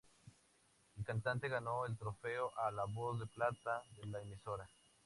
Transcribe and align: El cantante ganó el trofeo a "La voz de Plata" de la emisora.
El 0.97 1.05
cantante 1.05 1.47
ganó 1.47 1.85
el 1.85 1.95
trofeo 1.95 2.51
a 2.57 2.71
"La 2.71 2.85
voz 2.85 3.19
de 3.19 3.27
Plata" 3.27 3.83
de 3.97 4.07
la 4.07 4.19
emisora. 4.19 4.67